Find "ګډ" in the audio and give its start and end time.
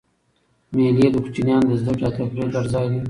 2.53-2.65